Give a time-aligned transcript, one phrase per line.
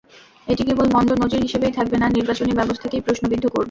[0.47, 3.59] এটি কেবল মন্দ নজির হিসেবেই থাকবে না, নির্বাচনী ব্যবস্থাকেই প্রশ্নবিদ্ধ করবে।